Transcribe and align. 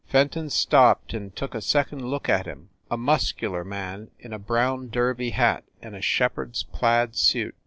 Fenton 0.07 0.49
stopped 0.49 1.13
and 1.13 1.35
took 1.35 1.53
a 1.53 1.61
second 1.61 2.03
look 2.09 2.27
at 2.27 2.47
him 2.47 2.69
a 2.89 2.97
muscular 2.97 3.63
man 3.63 4.09
in 4.17 4.33
a 4.33 4.39
brown 4.39 4.89
derby 4.89 5.29
hat, 5.29 5.63
and 5.79 5.95
a 5.95 6.01
shepherd 6.01 6.55
s 6.55 6.63
plaid 6.63 7.15
suit. 7.15 7.53